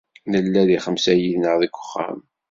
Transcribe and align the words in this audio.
Nella 0.31 0.61
deg 0.67 0.81
xemsa 0.85 1.13
yid-neɣ 1.19 1.55
deg 1.61 1.71
uxxam. 1.81 2.19